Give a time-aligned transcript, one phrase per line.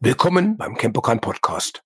[0.00, 1.82] Willkommen beim Campokan Podcast.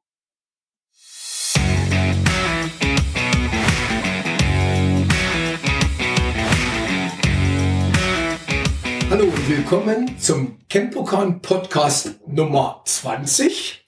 [9.09, 13.87] Hallo und willkommen zum Campokan Podcast Nummer 20.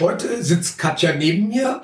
[0.00, 1.82] Heute sitzt Katja neben mir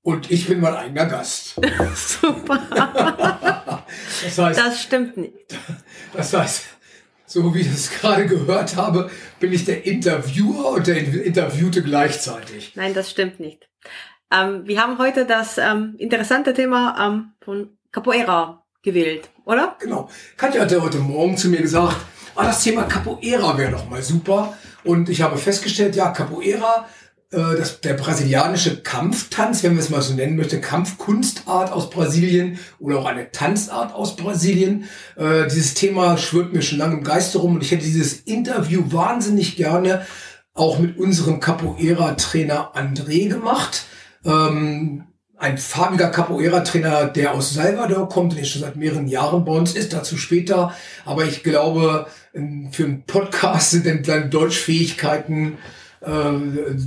[0.00, 1.60] und ich bin mein eigener Gast.
[1.94, 3.84] Super.
[4.24, 5.58] das, heißt, das stimmt nicht.
[6.14, 6.64] Das heißt,
[7.26, 9.10] so wie ich es gerade gehört habe,
[9.40, 12.72] bin ich der Interviewer und der Interviewte gleichzeitig.
[12.74, 13.68] Nein, das stimmt nicht.
[14.30, 19.76] Ähm, wir haben heute das ähm, interessante Thema ähm, von Capoeira gewählt, oder?
[19.80, 20.10] Genau.
[20.36, 21.96] Katja hatte heute Morgen zu mir gesagt,
[22.34, 24.56] ah, das Thema Capoeira wäre doch mal super.
[24.82, 26.86] Und ich habe festgestellt, ja, Capoeira
[27.56, 32.98] das, der brasilianische Kampftanz, wenn wir es mal so nennen möchten, Kampfkunstart aus Brasilien oder
[32.98, 34.84] auch eine Tanzart aus Brasilien.
[35.16, 38.84] Äh, dieses Thema schwirrt mir schon lange im Geiste rum und ich hätte dieses Interview
[38.86, 40.06] wahnsinnig gerne
[40.52, 43.86] auch mit unserem Capoeira-Trainer André gemacht.
[44.24, 45.04] Ähm,
[45.36, 49.92] ein farbiger Capoeira-Trainer, der aus Salvador kommt der schon seit mehreren Jahren bei uns ist,
[49.92, 50.72] dazu später.
[51.04, 52.06] Aber ich glaube,
[52.70, 55.56] für einen Podcast sind dann Deutschfähigkeiten äh,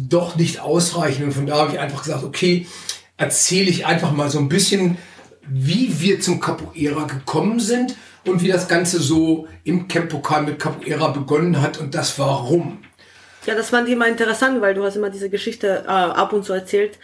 [0.09, 1.25] doch nicht ausreichen.
[1.25, 2.67] Und von da habe ich einfach gesagt, okay,
[3.17, 4.97] erzähle ich einfach mal so ein bisschen,
[5.47, 7.95] wie wir zum Capoeira gekommen sind
[8.25, 12.79] und wie das Ganze so im Camp-Pokal mit Capoeira begonnen hat und das warum.
[13.45, 16.43] Ja, das fand ich immer interessant, weil du hast immer diese Geschichte äh, ab und
[16.43, 16.99] zu erzählt,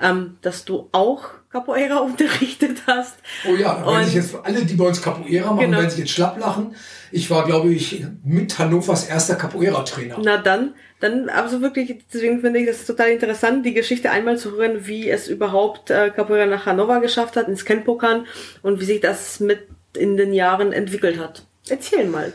[0.00, 3.16] ähm, dass du auch Capoeira unterrichtet hast.
[3.48, 5.78] Oh ja, wenn sich jetzt alle, die bei uns Capoeira machen, genau.
[5.78, 6.74] werden sich jetzt schlapp lachen.
[7.10, 10.18] Ich war, glaube ich, mit Hannovers erster Capoeira-Trainer.
[10.22, 14.52] Na dann, dann, also wirklich, deswegen finde ich das total interessant, die Geschichte einmal zu
[14.52, 18.26] hören, wie es überhaupt äh, Capoeira nach Hannover geschafft hat, ins Kenpokan
[18.62, 21.46] und wie sich das mit in den Jahren entwickelt hat.
[21.68, 22.32] Erzähl mal.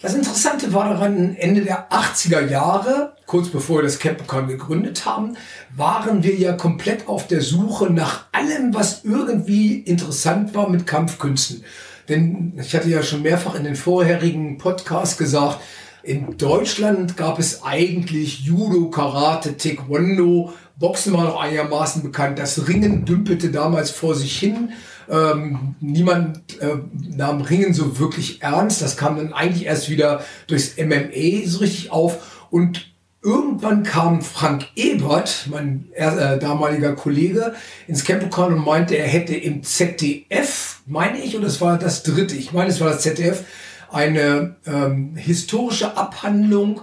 [0.00, 5.36] Das Interessante war daran, Ende der 80er Jahre, kurz bevor wir das Campokan gegründet haben,
[5.74, 11.64] waren wir ja komplett auf der Suche nach allem, was irgendwie interessant war mit Kampfkünsten.
[12.08, 15.58] Denn ich hatte ja schon mehrfach in den vorherigen Podcasts gesagt,
[16.04, 22.38] in Deutschland gab es eigentlich Judo, Karate, Taekwondo, Boxen war noch einigermaßen bekannt.
[22.38, 24.70] Das Ringen dümpelte damals vor sich hin.
[25.10, 28.80] Ähm, niemand äh, nahm Ringen so wirklich ernst.
[28.80, 32.46] Das kam dann eigentlich erst wieder durchs MMA so richtig auf.
[32.50, 37.54] Und irgendwann kam Frank Ebert, mein äh, damaliger Kollege,
[37.88, 42.36] ins Campokan und meinte, er hätte im ZDF, meine ich, und das war das dritte,
[42.36, 43.44] ich meine, es war das ZDF,
[43.90, 46.82] eine ähm, historische Abhandlung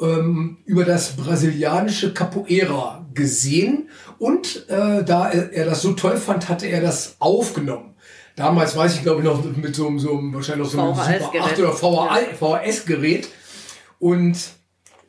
[0.00, 3.88] ähm, über das brasilianische Capoeira gesehen
[4.18, 7.94] und äh, da er, er, das so toll fand, hatte er das aufgenommen.
[8.36, 11.22] Damals weiß ich, glaube ich, noch mit so, einem, so einem wahrscheinlich noch so einem
[11.22, 13.28] Super 8 oder VHS-Gerät.
[13.98, 14.36] Und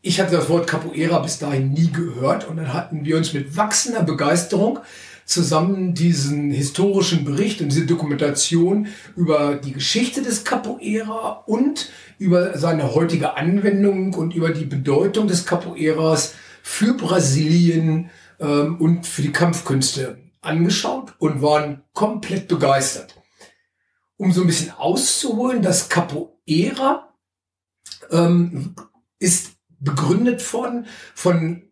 [0.02, 2.48] ich hatte das Wort Capoeira bis dahin nie gehört.
[2.48, 4.80] Und dann hatten wir uns mit wachsender Begeisterung
[5.26, 12.96] zusammen diesen historischen Bericht und diese Dokumentation über die Geschichte des Capoeira und über seine
[12.96, 16.34] heutige Anwendung und über die Bedeutung des Capoeiras
[16.68, 23.16] für Brasilien ähm, und für die Kampfkünste angeschaut und waren komplett begeistert.
[24.18, 27.14] Um so ein bisschen auszuholen, das Capoeira
[28.12, 28.76] ähm,
[29.18, 31.64] ist begründet worden von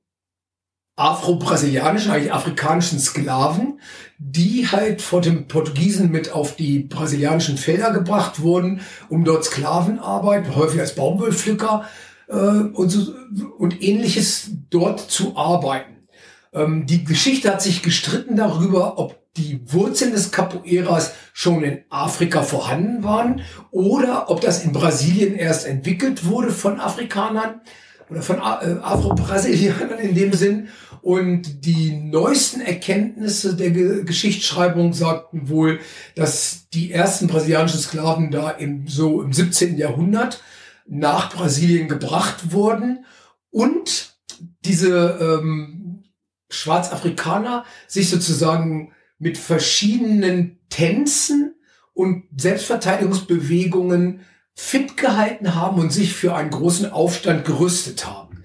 [0.96, 3.82] afro-brasilianischen, eigentlich afrikanischen Sklaven,
[4.18, 8.80] die halt vor dem Portugiesen mit auf die brasilianischen Felder gebracht wurden,
[9.10, 11.86] um dort Sklavenarbeit, häufig als Baumwollpflücker
[12.28, 13.14] äh, und, so,
[13.58, 16.08] und ähnliches dort zu arbeiten.
[16.54, 22.42] Ähm, die Geschichte hat sich gestritten darüber, ob die Wurzeln des Capoeiras schon in Afrika
[22.42, 23.42] vorhanden waren
[23.72, 27.62] oder ob das in Brasilien erst entwickelt wurde von Afrikanern
[28.10, 28.40] oder von äh,
[28.82, 30.70] Afro-Brasilianern in dem Sinn.
[31.02, 35.80] Und die neuesten Erkenntnisse der Geschichtsschreibung sagten wohl,
[36.16, 39.78] dass die ersten brasilianischen Sklaven da im, so im 17.
[39.78, 40.42] Jahrhundert
[40.86, 43.06] nach Brasilien gebracht wurden
[43.50, 44.16] und
[44.66, 46.04] diese ähm,
[46.50, 51.56] Schwarzafrikaner sich sozusagen mit verschiedenen Tänzen
[51.94, 54.22] und Selbstverteidigungsbewegungen
[54.54, 58.44] fit gehalten haben und sich für einen großen Aufstand gerüstet haben.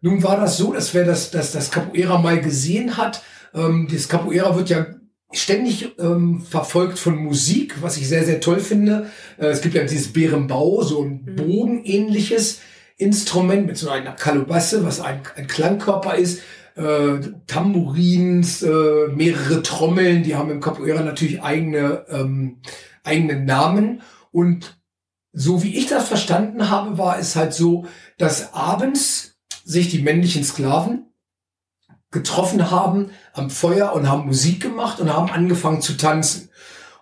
[0.00, 3.22] Nun war das so, dass wer das, dass das Capoeira mal gesehen hat,
[3.54, 4.86] ähm, das Capoeira wird ja
[5.32, 9.10] ständig ähm, verfolgt von Musik, was ich sehr, sehr toll finde.
[9.38, 11.36] Äh, es gibt ja dieses Bärenbau, so ein mhm.
[11.36, 12.60] bogenähnliches
[12.96, 16.40] Instrument mit so einer Kalobasse, was ein, ein Klangkörper ist.
[16.74, 22.58] Äh, Tambourins, äh, mehrere Trommeln, die haben im Capoeira natürlich eigene, ähm,
[23.04, 24.02] eigene Namen.
[24.30, 24.78] Und
[25.32, 27.86] so wie ich das verstanden habe, war es halt so,
[28.18, 31.06] dass abends sich die männlichen Sklaven
[32.10, 36.50] getroffen haben am Feuer und haben Musik gemacht und haben angefangen zu tanzen.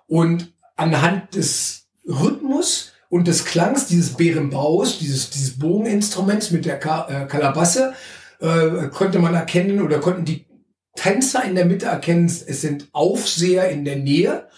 [0.06, 7.09] Und anhand des Rhythmus und des Klangs dieses Bärenbaus, dieses, dieses Bogeninstruments mit der Ka
[7.09, 7.94] äh, Kalabasse,
[8.41, 10.47] äh, konnte man erkennen oder konnten die
[10.97, 14.49] Tänzer in der Mitte erkennen, es sind Aufseher in der Nähe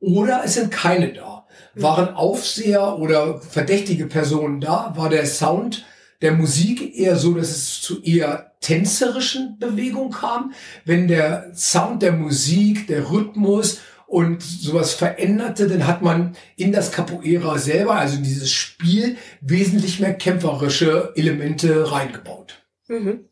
[0.00, 1.46] oder es sind keine da.
[1.74, 5.84] Waren Aufseher oder verdächtige Personen da, war der Sound
[6.22, 10.52] der Musik eher so, dass es zu eher tänzerischen Bewegungen kam.
[10.84, 16.92] Wenn der Sound der Musik, der Rhythmus und sowas veränderte, dann hat man in das
[16.92, 22.62] Capoeira selber, also in dieses Spiel, wesentlich mehr kämpferische Elemente reingebaut.
[22.88, 23.26] Mhm.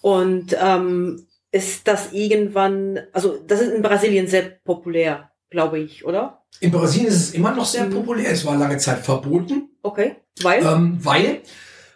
[0.00, 6.42] Und ähm, ist das irgendwann, also das ist in Brasilien sehr populär, glaube ich, oder?
[6.60, 7.92] In Brasilien ist es immer noch sehr mhm.
[7.92, 8.30] populär.
[8.30, 9.70] Es war lange Zeit verboten.
[9.82, 10.64] Okay, weil?
[10.64, 11.40] Ähm, weil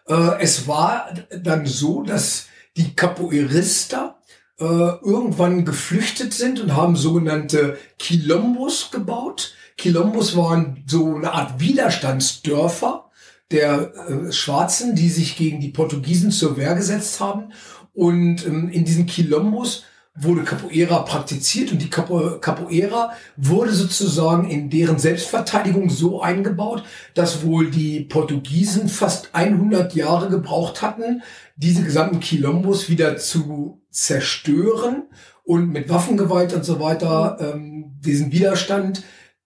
[0.09, 2.47] äh, es war dann so, dass
[2.77, 4.19] die Capoeirista
[4.59, 9.55] äh, irgendwann geflüchtet sind und haben sogenannte Quilombos gebaut.
[9.77, 13.11] Quilombos waren so eine Art Widerstandsdörfer
[13.51, 17.53] der äh, Schwarzen, die sich gegen die Portugiesen zur Wehr gesetzt haben.
[17.95, 19.85] Und ähm, in diesen Quilombos
[20.15, 27.45] wurde Capoeira praktiziert und die Capo Capoeira wurde sozusagen in deren Selbstverteidigung so eingebaut, dass
[27.45, 31.23] wohl die Portugiesen fast 100 Jahre gebraucht hatten,
[31.57, 35.05] diese gesamten Quilombos wieder zu zerstören
[35.45, 39.03] und mit Waffengewalt und so weiter ähm, diesen Widerstand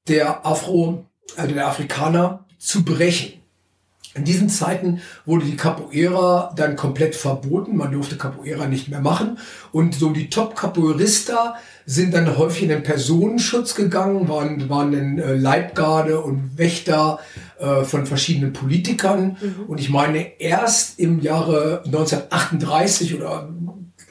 [0.08, 3.40] der Afro, also der Afrikaner zu brechen.
[4.16, 7.76] In diesen Zeiten wurde die Capoeira dann komplett verboten.
[7.76, 9.38] Man durfte Capoeira nicht mehr machen.
[9.72, 15.34] Und so die Top-Capoeirista sind dann häufig in den Personenschutz gegangen, waren, waren dann äh,
[15.34, 17.20] Leibgarde und Wächter
[17.58, 19.36] äh, von verschiedenen Politikern.
[19.40, 19.64] Mhm.
[19.68, 23.48] Und ich meine, erst im Jahre 1938 oder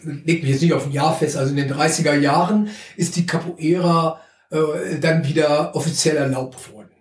[0.03, 3.25] legt mich jetzt nicht auf ein Jahr fest, also in den 30er Jahren ist die
[3.25, 4.21] Capoeira
[4.51, 6.91] äh, dann wieder offiziell erlaubt worden.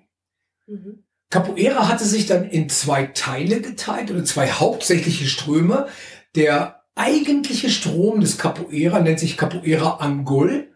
[0.66, 1.03] Mhm.
[1.34, 5.88] Capoeira hatte sich dann in zwei Teile geteilt oder zwei hauptsächliche Ströme.
[6.36, 10.68] Der eigentliche Strom des Capoeira nennt sich Capoeira Angol.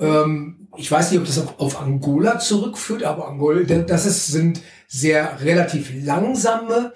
[0.00, 4.62] Ähm, ich weiß nicht, ob das auf, auf, Angola zurückführt, aber Angol, das ist, sind
[4.88, 6.94] sehr relativ langsame,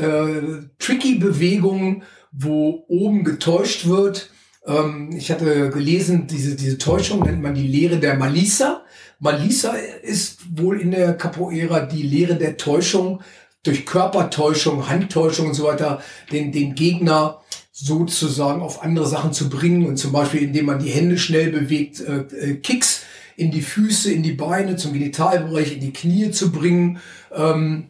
[0.00, 2.02] äh, tricky Bewegungen,
[2.32, 4.30] wo oben getäuscht wird.
[4.66, 8.82] Ähm, ich hatte gelesen, diese, diese Täuschung nennt man die Lehre der Malisa.
[9.18, 9.72] Malisa
[10.02, 13.20] ist wohl in der Capoeira die Lehre der Täuschung
[13.64, 16.00] durch Körpertäuschung, Handtäuschung und so weiter,
[16.30, 17.40] den, den Gegner
[17.72, 22.00] sozusagen auf andere Sachen zu bringen und zum Beispiel indem man die Hände schnell bewegt,
[22.00, 23.02] äh, äh, Kicks
[23.36, 26.98] in die Füße, in die Beine, zum Genitalbereich, in die Knie zu bringen.
[27.32, 27.88] Ähm,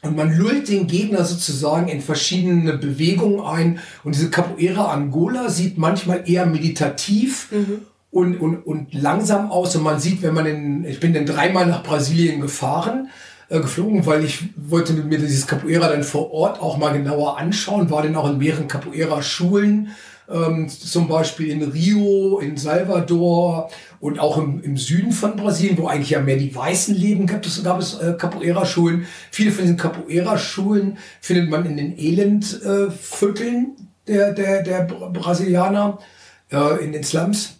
[0.00, 3.80] und man lullt den Gegner sozusagen in verschiedene Bewegungen ein.
[4.04, 9.76] Und diese Capoeira Angola sieht manchmal eher meditativ mhm und, und, und langsam aus.
[9.76, 13.10] Und man sieht, wenn man in, ich bin dann dreimal nach Brasilien gefahren,
[13.48, 17.90] äh, geflogen, weil ich wollte mir dieses Capoeira dann vor Ort auch mal genauer anschauen,
[17.90, 19.88] war dann auch in mehreren Capoeira-Schulen,
[20.30, 23.70] ähm, zum Beispiel in Rio, in Salvador
[24.00, 27.46] und auch im, im Süden von Brasilien, wo eigentlich ja mehr die Weißen leben, gab
[27.46, 29.06] es, gab es äh, Capoeira-Schulen.
[29.30, 35.98] Viele von diesen Capoeira-Schulen findet man in den Elendvierteln äh, der, der, der Brasilianer,
[36.50, 37.57] äh, in den Slums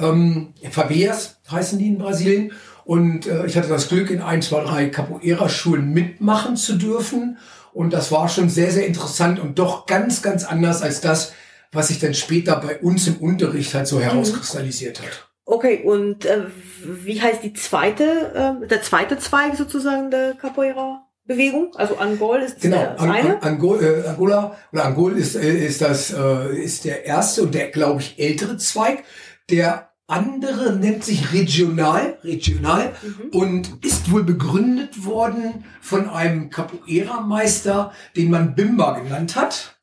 [0.00, 2.52] ähm, Favelas heißen die in Brasilien.
[2.84, 7.38] Und äh, ich hatte das Glück, in ein, zwei, drei Capoeira-Schulen mitmachen zu dürfen.
[7.72, 11.32] Und das war schon sehr, sehr interessant und doch ganz, ganz anders als das,
[11.72, 14.02] was sich dann später bei uns im Unterricht halt so mhm.
[14.02, 15.28] herauskristallisiert hat.
[15.44, 16.46] Okay, und äh,
[16.84, 21.06] wie heißt die zweite, äh, der zweite Zweig sozusagen der Capoeira?
[21.26, 23.42] Bewegung, also Angol ist genau, der An, eine.
[23.42, 27.68] Angol, äh, Angola oder Angol ist, äh, ist das äh, ist der erste und der
[27.70, 29.04] glaube ich ältere Zweig.
[29.48, 33.28] Der andere nennt sich Regional, Regional mhm.
[33.30, 39.76] und ist wohl begründet worden von einem Capoeira-Meister, den man Bimba genannt hat.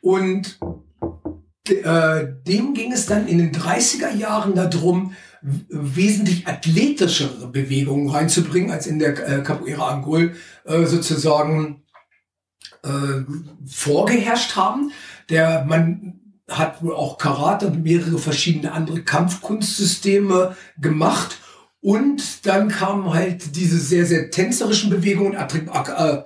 [0.00, 0.58] Und
[1.68, 8.86] äh, dem ging es dann in den 30er Jahren darum, wesentlich athletischere Bewegungen reinzubringen, als
[8.86, 11.82] in der äh, Capoeira Angol äh, sozusagen
[12.84, 13.24] äh,
[13.66, 14.92] vorgeherrscht haben.
[15.28, 21.38] Der man hat wohl auch Karate und mehrere verschiedene andere Kampfkunstsysteme gemacht.
[21.80, 26.24] Und dann kamen halt diese sehr, sehr tänzerischen Bewegungen, äh, äh,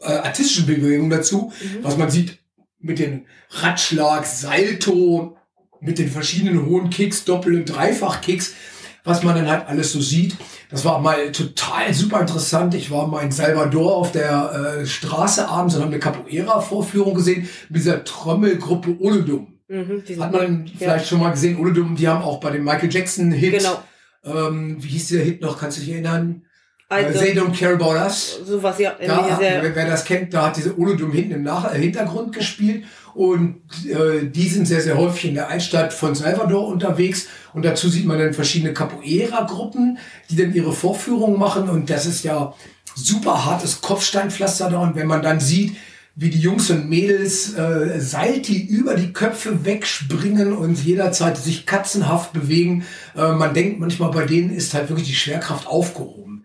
[0.00, 1.84] artistischen Bewegungen dazu, mhm.
[1.84, 2.38] was man sieht
[2.78, 5.36] mit den Ratschlag, Salto,
[5.80, 8.54] mit den verschiedenen hohen Kicks, Doppel- und Dreifach-Kicks.
[9.04, 10.36] Was man dann halt alles so sieht.
[10.70, 12.74] Das war mal total super interessant.
[12.74, 17.48] Ich war mal in Salvador auf der äh, Straße abends und habe eine Capoeira-Vorführung gesehen
[17.68, 19.58] mit dieser Trommelgruppe Olodum.
[19.68, 20.72] Mhm, Hat man ja.
[20.78, 23.82] vielleicht schon mal gesehen, Olodum, die haben auch bei dem Michael Jackson-Hit, genau.
[24.24, 26.42] ähm, wie hieß der Hit noch, kannst du dich erinnern?
[26.88, 28.40] Also, They Don't Care About Us.
[28.44, 28.94] Sowas, ja.
[29.04, 32.84] Da, wer, wer, das kennt, da hat diese Olodum hinten im Nach äh, Hintergrund gespielt.
[33.14, 37.28] Und äh, die sind sehr, sehr häufig in der Altstadt von Salvador unterwegs.
[37.52, 39.98] Und dazu sieht man dann verschiedene Capoeira-Gruppen,
[40.30, 41.68] die dann ihre Vorführungen machen.
[41.68, 42.54] Und das ist ja
[42.96, 44.80] super hartes Kopfsteinpflaster da.
[44.80, 45.76] Und wenn man dann sieht,
[46.16, 52.32] wie die Jungs und Mädels äh, Salti über die Köpfe wegspringen und jederzeit sich katzenhaft
[52.32, 52.84] bewegen,
[53.16, 56.44] äh, man denkt manchmal bei denen ist halt wirklich die Schwerkraft aufgehoben.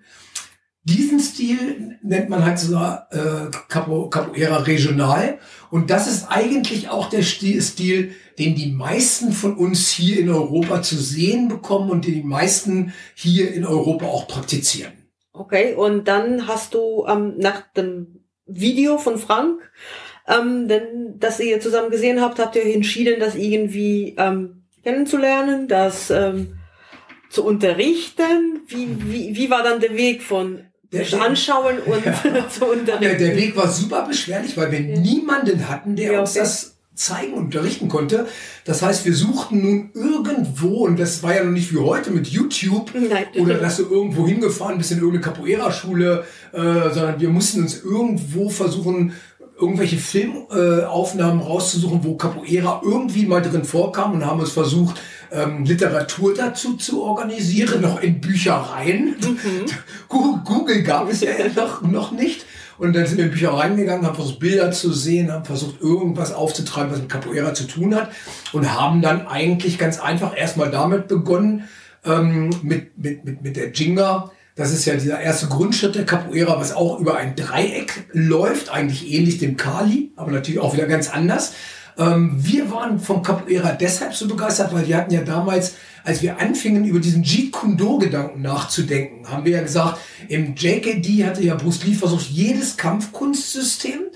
[0.84, 5.38] Diesen Stil nennt man halt so äh, Capo, Capoeira regional.
[5.72, 10.82] Und das ist eigentlich auch der Stil, den die meisten von uns hier in Europa
[10.82, 14.94] zu sehen bekommen und den die meisten hier in Europa auch praktizieren.
[15.34, 19.62] Okay, und dann hast du ähm, nach dem Video von Frank,
[20.28, 26.10] ähm, denn das ihr zusammen gesehen habt, habt ihr entschieden, das irgendwie ähm, kennenzulernen, das
[26.10, 26.60] ähm,
[27.30, 28.62] zu unterrichten.
[28.68, 32.14] Wie, wie, wie war dann der Weg von der, der anschauen und ja.
[32.50, 33.02] zu unterrichten.
[33.02, 35.00] Der, der, Weg war super beschwerlich, weil wir ja.
[35.00, 36.40] niemanden hatten, der ja, uns okay.
[36.40, 38.28] das zeigen und unterrichten konnte.
[38.66, 42.28] Das heißt, wir suchten nun irgendwo, und das war ja noch nicht wie heute mit
[42.28, 43.26] YouTube, Nein.
[43.40, 48.50] oder dass du irgendwo hingefahren bist in irgendeine Capoeira-Schule, äh, sondern wir mussten uns irgendwo
[48.50, 49.14] versuchen,
[49.60, 55.00] irgendwelche Filmaufnahmen äh, rauszusuchen, wo Capoeira irgendwie mal drin vorkam und haben uns versucht,
[55.32, 59.16] ähm, Literatur dazu zu organisieren, noch in Büchereien.
[59.20, 59.66] Mhm.
[60.08, 62.46] Google, Google gab es ja noch, noch nicht.
[62.78, 66.32] Und dann sind wir in Büchereien gegangen, haben versucht, Bilder zu sehen, haben versucht, irgendwas
[66.34, 68.10] aufzutreiben, was mit Capoeira zu tun hat.
[68.54, 71.68] Und haben dann eigentlich ganz einfach erstmal damit begonnen,
[72.06, 74.32] ähm, mit, mit, mit, mit der Jinga.
[74.56, 79.12] Das ist ja dieser erste Grundschritt der Capoeira, was auch über ein Dreieck läuft, eigentlich
[79.12, 81.54] ähnlich dem Kali, aber natürlich auch wieder ganz anders.
[81.98, 86.40] Ähm, wir waren vom Capoeira deshalb so begeistert, weil wir hatten ja damals, als wir
[86.40, 91.84] anfingen, über diesen Jeet Kune-Do-Gedanken nachzudenken, haben wir ja gesagt, im JKD hatte ja Bruce
[91.84, 94.09] Lee versucht, jedes Kampfkunstsystem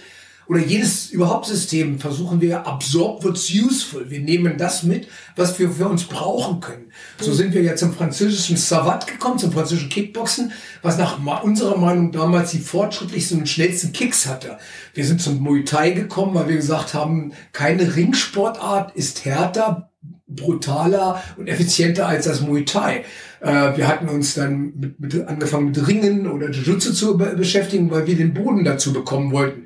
[0.48, 4.10] oder jedes überhaupt System versuchen wir absorb what's useful.
[4.10, 6.92] Wir nehmen das mit, was wir für uns brauchen können.
[7.20, 12.12] So sind wir ja zum französischen Savat gekommen, zum französischen Kickboxen, was nach unserer Meinung
[12.12, 14.58] damals die fortschrittlichsten und schnellsten Kicks hatte.
[14.94, 19.90] Wir sind zum Muay Thai gekommen, weil wir gesagt haben, keine Ringsportart ist härter,
[20.36, 23.06] brutaler und effizienter als das Muay Thai.
[23.42, 28.08] Äh, wir hatten uns dann mit, mit, angefangen mit Ringen oder Jiu-Jitsu zu beschäftigen, weil
[28.08, 29.66] wir den Boden dazu bekommen wollten.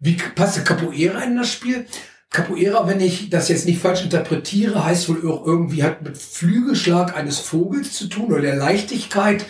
[0.00, 1.86] Wie passt Capoeira in das Spiel?
[2.30, 7.40] Capoeira, wenn ich das jetzt nicht falsch interpretiere, heißt wohl irgendwie hat mit Flügelschlag eines
[7.40, 9.46] Vogels zu tun oder der Leichtigkeit,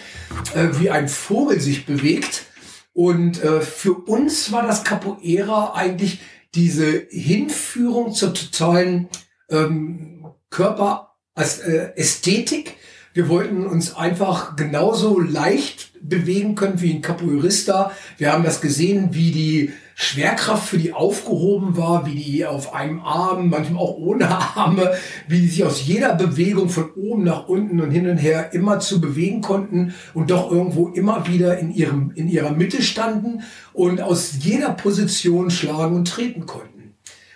[0.55, 2.47] äh, wie ein Vogel sich bewegt.
[2.93, 6.21] Und äh, für uns war das Capoeira eigentlich
[6.55, 9.09] diese Hinführung zur totalen
[9.51, 12.77] ähm, Körper äh, Ästhetik.
[13.13, 17.93] Wir wollten uns einfach genauso leicht bewegen können wie ein Capoeirista.
[18.17, 23.01] Wir haben das gesehen, wie die Schwerkraft für die aufgehoben war, wie die auf einem
[23.01, 24.93] Arm, manchmal auch ohne Arme,
[25.27, 28.79] wie die sich aus jeder Bewegung von oben nach unten und hin und her immer
[28.79, 34.01] zu bewegen konnten und doch irgendwo immer wieder in ihrem, in ihrer Mitte standen und
[34.01, 36.95] aus jeder Position schlagen und treten konnten.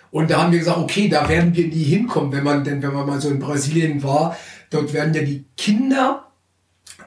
[0.09, 2.93] Und da haben wir gesagt, okay, da werden wir nie hinkommen, wenn man, denn wenn
[2.93, 4.37] man mal so in Brasilien war,
[4.69, 6.31] dort werden ja die Kinder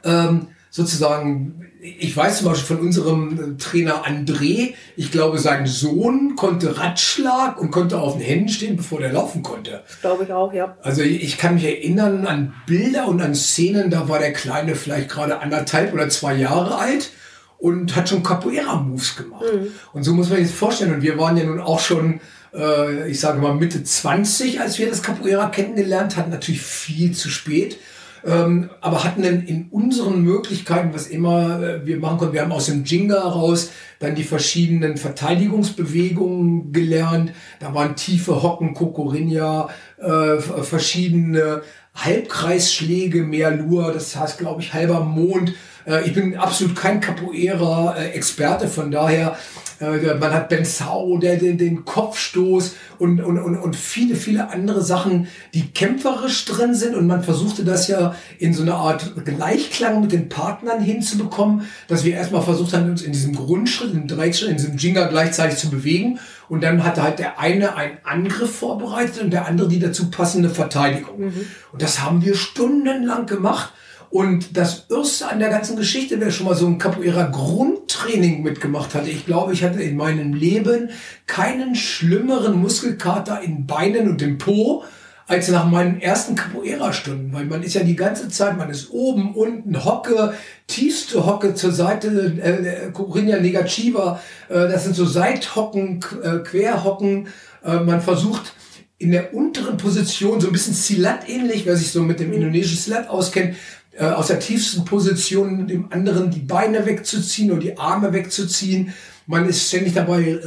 [0.04, 1.62] ähm, sozusagen
[1.98, 7.60] ich weiß zum Beispiel von unserem äh, Trainer André, ich glaube, sein Sohn konnte Radschlag
[7.60, 9.82] und konnte auf den Händen stehen, bevor der laufen konnte.
[10.00, 10.76] Glaube ich auch, ja.
[10.82, 15.08] Also ich kann mich erinnern an Bilder und an Szenen, da war der Kleine vielleicht
[15.08, 17.10] gerade anderthalb oder zwei Jahre alt
[17.58, 19.44] und hat schon Capoeira-Moves gemacht.
[19.52, 19.68] Mhm.
[19.92, 20.94] Und so muss man sich das vorstellen.
[20.94, 22.20] Und wir waren ja nun auch schon,
[22.54, 27.30] äh, ich sage mal, Mitte 20, als wir das Capoeira kennengelernt hatten, natürlich viel zu
[27.30, 27.78] spät
[28.26, 32.52] ähm, aber hatten dann in unseren Möglichkeiten, was immer äh, wir machen konnten, wir haben
[32.52, 37.32] aus dem Jinga heraus dann die verschiedenen Verteidigungsbewegungen gelernt.
[37.60, 39.68] Da waren tiefe Hocken, Kokorinja,
[39.98, 41.62] äh, verschiedene
[41.94, 45.54] Halbkreisschläge, mehr Lur, das heißt, glaube ich, halber Mond.
[45.86, 51.58] Äh, ich bin absolut kein Capoeira-Experte, von daher äh, man hat Ben Sau, der den,
[51.58, 56.94] den Kopfstoß und, und, und, und viele, viele andere Sachen, die kämpferisch drin sind.
[56.94, 62.04] Und man versuchte das ja in so einer Art Gleichklang mit den Partnern hinzubekommen, dass
[62.04, 65.70] wir erstmal versucht haben, uns in diesem Grundschritt, in, Dreieckschritt, in diesem Jinga gleichzeitig zu
[65.70, 66.18] bewegen.
[66.48, 70.48] Und dann hatte halt der eine einen Angriff vorbereitet und der andere die dazu passende
[70.48, 71.18] Verteidigung.
[71.18, 71.46] Mhm.
[71.72, 73.72] Und das haben wir stundenlang gemacht.
[74.10, 79.10] Und das Erste an der ganzen Geschichte, wer schon mal so ein Capoeira-Grundtraining mitgemacht hatte,
[79.10, 80.90] ich glaube, ich hatte in meinem Leben
[81.26, 84.84] keinen schlimmeren Muskelkater in Beinen und im Po
[85.28, 89.34] als nach meinen ersten Capoeira-Stunden, weil man ist ja die ganze Zeit, man ist oben,
[89.34, 90.34] unten, Hocke,
[90.68, 92.08] tiefste Hocke zur Seite,
[92.40, 97.26] äh, Corinna Negativa, äh, das sind so Seithocken, äh, Querhocken,
[97.64, 98.54] äh, man versucht
[98.98, 102.78] in der unteren Position, so ein bisschen Silat ähnlich, wer sich so mit dem indonesischen
[102.78, 103.56] Silat auskennt,
[103.98, 108.92] äh, aus der tiefsten Position dem anderen die Beine wegzuziehen und die Arme wegzuziehen.
[109.26, 110.38] Man ist ständig dabei,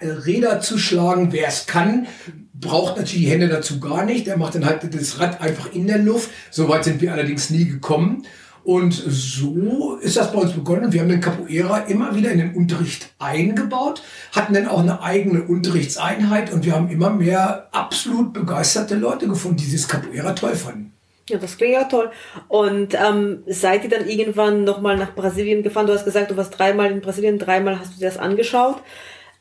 [0.00, 1.32] äh, Räder zu schlagen.
[1.32, 2.06] Wer es kann,
[2.54, 4.26] braucht natürlich die Hände dazu gar nicht.
[4.26, 6.30] Der macht dann halt das Rad einfach in der Luft.
[6.50, 8.24] So weit sind wir allerdings nie gekommen.
[8.64, 10.92] Und so ist das bei uns begonnen.
[10.92, 15.42] Wir haben den Capoeira immer wieder in den Unterricht eingebaut, hatten dann auch eine eigene
[15.42, 20.92] Unterrichtseinheit und wir haben immer mehr absolut begeisterte Leute gefunden, die dieses Capoeira toll fanden.
[21.28, 22.10] Ja, das klingt ja toll.
[22.48, 25.86] Und ähm, seid ihr dann irgendwann nochmal nach Brasilien gefahren?
[25.86, 28.76] Du hast gesagt, du warst dreimal in Brasilien, dreimal hast du dir das angeschaut.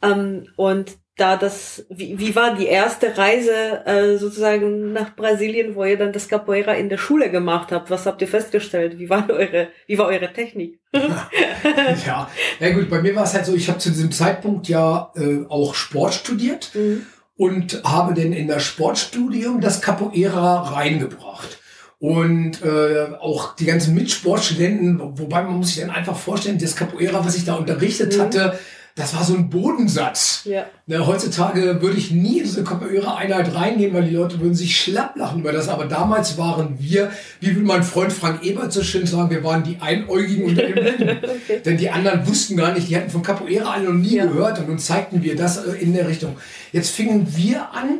[0.01, 5.83] Ähm, und da das, wie, wie war die erste Reise äh, sozusagen nach Brasilien, wo
[5.83, 7.91] ihr dann das Capoeira in der Schule gemacht habt?
[7.91, 8.97] Was habt ihr festgestellt?
[8.97, 10.79] Wie war eure, wie war eure Technik?
[10.93, 15.11] ja, na gut, bei mir war es halt so, ich habe zu diesem Zeitpunkt ja
[15.15, 17.05] äh, auch Sport studiert mhm.
[17.35, 21.60] und habe dann in das Sportstudium das Capoeira reingebracht.
[22.01, 27.23] Und äh, auch die ganzen Mitsportstudenten, wobei man muss sich dann einfach vorstellen, das Capoeira,
[27.23, 28.21] was ich da unterrichtet mhm.
[28.21, 28.59] hatte,
[28.95, 30.41] das war so ein Bodensatz.
[30.45, 30.65] Ja.
[30.87, 34.79] Ne, heutzutage würde ich nie in so eine Capoeira-Einheit reingehen, weil die Leute würden sich
[34.79, 35.69] schlapp lachen über das.
[35.69, 39.63] Aber damals waren wir, wie will mein Freund Frank Ebert so schön sagen, wir waren
[39.63, 41.09] die Einäugigen unter den Blinden.
[41.23, 41.61] okay.
[41.63, 44.25] Denn die anderen wussten gar nicht, die hatten von Capoeira alle noch nie ja.
[44.25, 46.35] gehört und uns zeigten wir das äh, in der Richtung.
[46.71, 47.99] Jetzt fingen wir an,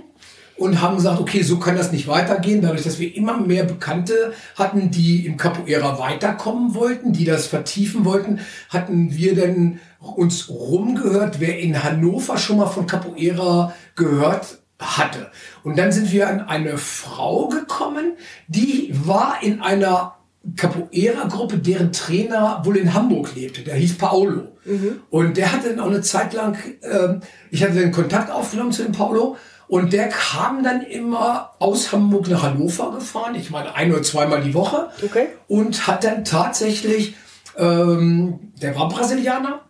[0.62, 2.62] und haben gesagt, okay, so kann das nicht weitergehen.
[2.62, 8.06] Dadurch, dass wir immer mehr Bekannte hatten, die im Capoeira weiterkommen wollten, die das vertiefen
[8.06, 8.40] wollten,
[8.70, 15.32] hatten wir dann uns rumgehört, wer in Hannover schon mal von Capoeira gehört hatte.
[15.64, 18.14] Und dann sind wir an eine Frau gekommen,
[18.48, 20.16] die war in einer
[20.56, 23.62] Capoeira-Gruppe, deren Trainer wohl in Hamburg lebte.
[23.62, 24.58] Der hieß Paolo.
[24.66, 25.02] Mhm.
[25.10, 27.20] Und der hatte dann auch eine Zeit lang, äh,
[27.52, 29.38] ich hatte den Kontakt aufgenommen zu dem Paolo.
[29.72, 33.36] Und der kam dann immer aus Hamburg nach Hannover gefahren.
[33.36, 34.90] Ich meine, ein oder zweimal die Woche.
[35.02, 35.28] Okay.
[35.48, 37.16] Und hat dann tatsächlich,
[37.56, 39.62] ähm, der war Brasilianer,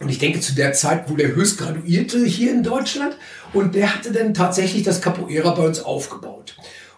[0.00, 3.16] und ich denke zu der Zeit, wo der höchst graduierte hier in Deutschland.
[3.54, 6.54] Und der hatte dann tatsächlich das Capoeira bei uns aufgebaut.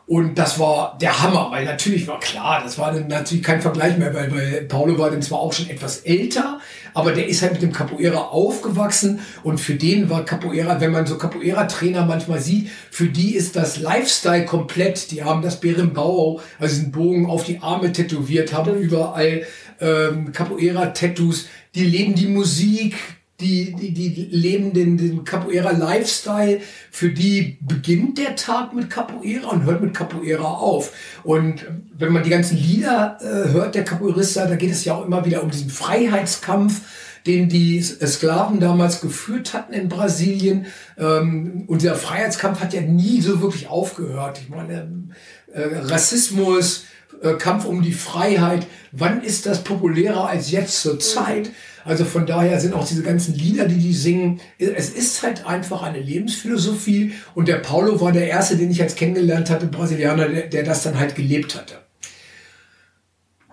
[0.09, 3.99] Und das war der Hammer, weil natürlich war klar, das war dann natürlich kein Vergleich
[3.99, 6.61] mehr, weil, weil Paulo war dann zwar auch schon etwas älter,
[6.94, 9.21] aber der ist halt mit dem Capoeira aufgewachsen.
[9.42, 13.81] Und für den war Capoeira, wenn man so Capoeira-Trainer manchmal sieht, für die ist das
[13.81, 15.11] Lifestyle komplett.
[15.11, 19.44] Die haben das Bärenbau, also diesen Bogen auf die Arme tätowiert, haben überall
[19.79, 21.49] ähm, Capoeira-Tattoos.
[21.75, 22.97] Die leben die Musik,
[23.40, 26.61] die, die, die leben den, den Capoeira-Lifestyle.
[26.90, 30.92] Für die beginnt der Tag mit Capoeira und hört mit Capoeira auf.
[31.22, 31.64] Und
[31.96, 35.24] wenn man die ganzen Lieder äh, hört, der Capoeirista, da geht es ja auch immer
[35.24, 36.81] wieder um diesen Freiheitskampf,
[37.27, 40.66] den die Sklaven damals geführt hatten in Brasilien.
[40.98, 44.40] Ähm, und dieser Freiheitskampf hat ja nie so wirklich aufgehört.
[44.42, 45.11] Ich meine,
[45.53, 46.87] äh, Rassismus,
[47.22, 48.66] äh, Kampf um die Freiheit.
[48.92, 51.51] Wann ist das populärer als jetzt zur Zeit?
[51.88, 55.83] Also von daher sind auch diese ganzen Lieder, die die singen, es ist halt einfach
[55.83, 57.14] eine Lebensphilosophie.
[57.35, 60.83] Und der Paulo war der erste, den ich jetzt kennengelernt hatte, Brasilianer, der, der das
[60.83, 61.77] dann halt gelebt hatte.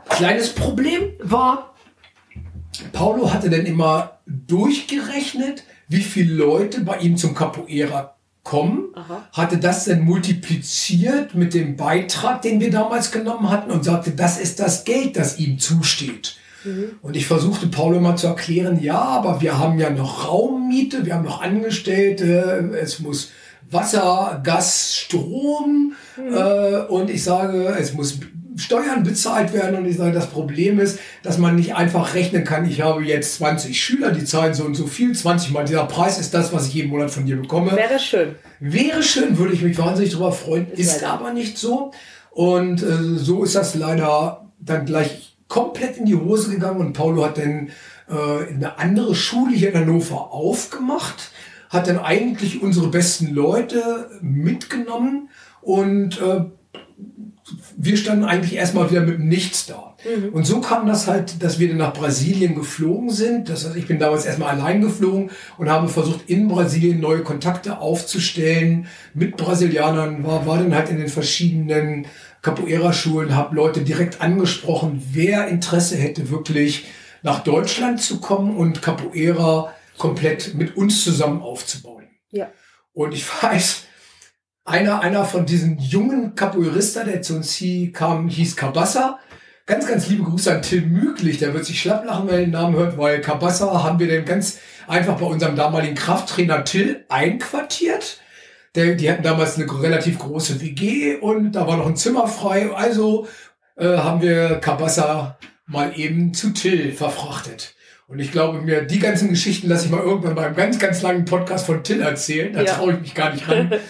[0.09, 1.75] Kleines Problem war,
[2.91, 9.27] Paulo hatte dann immer durchgerechnet, wie viele Leute bei ihm zum Capoeira kommen, Aha.
[9.31, 14.37] hatte das dann multipliziert mit dem Beitrag, den wir damals genommen hatten und sagte, das
[14.39, 16.37] ist das Geld, das ihm zusteht.
[16.65, 16.91] Mhm.
[17.01, 21.15] Und ich versuchte Paulo mal zu erklären, ja, aber wir haben ja noch Raummiete, wir
[21.15, 23.32] haben noch Angestellte, es muss
[23.69, 26.34] Wasser, Gas, Strom mhm.
[26.34, 28.19] äh, und ich sage, es muss
[28.58, 32.65] Steuern bezahlt werden und ich sage, das Problem ist, dass man nicht einfach rechnen kann,
[32.65, 36.17] ich habe jetzt 20 Schüler, die zahlen so und so viel, 20 mal dieser Preis
[36.19, 37.73] ist das, was ich jeden Monat von dir bekomme.
[37.75, 38.36] Wäre schön.
[38.60, 41.91] Wäre schön, würde ich mich wahnsinnig darüber freuen, ist, ist aber nicht so.
[42.32, 47.25] Und äh, so ist das leider dann gleich komplett in die Hose gegangen und Paulo
[47.25, 47.69] hat dann
[48.10, 51.31] äh, eine andere Schule hier in Hannover aufgemacht,
[51.69, 55.29] hat dann eigentlich unsere besten Leute mitgenommen
[55.62, 56.45] und äh,
[57.77, 59.95] wir standen eigentlich erstmal wieder mit nichts da.
[60.03, 60.29] Mhm.
[60.29, 63.49] Und so kam das halt, dass wir dann nach Brasilien geflogen sind.
[63.49, 67.79] Das heißt, ich bin damals erstmal allein geflogen und habe versucht, in Brasilien neue Kontakte
[67.79, 72.08] aufzustellen mit Brasilianern, war, war dann halt in den verschiedenen
[72.45, 76.86] Capoeira-Schulen, habe Leute direkt angesprochen, wer Interesse hätte, wirklich
[77.23, 82.03] nach Deutschland zu kommen und Capoeira komplett mit uns zusammen aufzubauen.
[82.29, 82.51] Ja.
[82.93, 83.86] Und ich weiß,
[84.63, 89.17] einer, einer von diesen jungen Capoeirista, der zu uns hier kam, hieß Cabassa.
[89.65, 92.51] Ganz, ganz liebe Grüße an Till Müglich, der wird sich schlapp lachen, wenn er den
[92.51, 98.19] Namen hört, weil Cabassa haben wir dann ganz einfach bei unserem damaligen Krafttrainer Till einquartiert.
[98.75, 102.71] Der, die hatten damals eine relativ große WG und da war noch ein Zimmer frei.
[102.71, 103.27] Also
[103.77, 107.75] äh, haben wir Cabassa mal eben zu Till verfrachtet.
[108.07, 111.25] Und ich glaube mir, die ganzen Geschichten lasse ich mal irgendwann beim ganz, ganz langen
[111.25, 112.53] Podcast von Till erzählen.
[112.53, 112.73] Da ja.
[112.73, 113.71] traue ich mich gar nicht ran.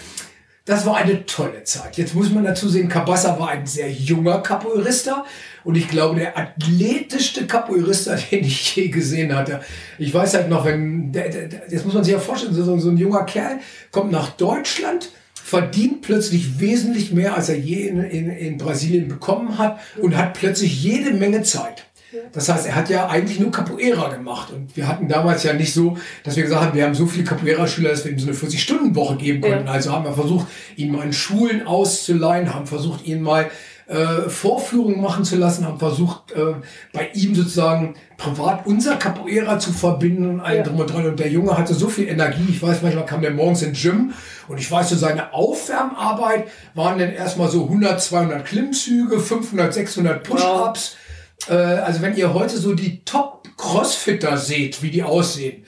[0.67, 1.95] Das war eine tolle Zeit.
[1.95, 5.23] Jetzt muss man dazu sehen, Cabassa war ein sehr junger Capoeirista
[5.65, 9.61] und ich glaube, der athletischste Capoeirista, den ich je gesehen hatte.
[9.97, 12.89] Ich weiß halt noch, wenn, der, der, jetzt muss man sich ja vorstellen, so, so
[12.89, 13.59] ein junger Kerl
[13.91, 19.57] kommt nach Deutschland, verdient plötzlich wesentlich mehr, als er je in, in, in Brasilien bekommen
[19.57, 21.85] hat und hat plötzlich jede Menge Zeit.
[22.31, 24.51] Das heißt, er hat ja eigentlich nur Capoeira gemacht.
[24.53, 27.25] Und wir hatten damals ja nicht so, dass wir gesagt haben, wir haben so viele
[27.25, 29.65] Capoeira-Schüler, dass wir ihm so eine 40-Stunden-Woche geben konnten.
[29.65, 29.71] Ja.
[29.71, 30.47] Also haben wir versucht,
[30.77, 33.49] ihn mal in Schulen auszuleihen, haben versucht, ihn mal
[33.87, 36.55] äh, Vorführungen machen zu lassen, haben versucht, äh,
[36.93, 40.63] bei ihm sozusagen privat unser Capoeira zu verbinden und allem ja.
[40.63, 41.05] drum und dran.
[41.05, 42.45] Und der Junge hatte so viel Energie.
[42.49, 44.13] Ich weiß, manchmal kam der morgens ins Gym
[44.47, 50.23] und ich weiß, so seine Aufwärmarbeit waren dann erstmal so 100, 200 Klimmzüge, 500, 600
[50.23, 50.95] Push-Ups.
[50.95, 50.99] Wow
[51.47, 55.65] äh, also wenn ihr heute so die Top-Crossfitter seht, wie die aussehen,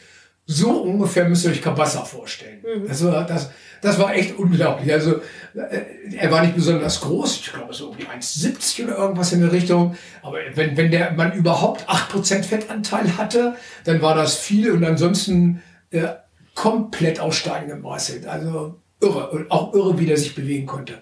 [0.48, 2.64] so ungefähr müsst ihr euch Kabassa vorstellen.
[2.64, 2.88] Mhm.
[2.88, 4.92] Das, war, das, das war echt unglaublich.
[4.92, 5.18] Also
[5.54, 9.52] äh, er war nicht besonders groß, ich glaube so irgendwie 1,70 oder irgendwas in der
[9.52, 9.96] Richtung.
[10.22, 15.62] Aber wenn, wenn der man überhaupt 8% Fettanteil hatte, dann war das viel und ansonsten
[15.92, 16.08] äh,
[16.56, 18.26] komplett aus Stein gemeißelt.
[18.26, 19.30] Also irre.
[19.32, 21.00] Und auch irre, wie der sich bewegen konnte.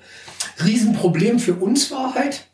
[0.63, 2.47] Riesenproblem für uns war halt,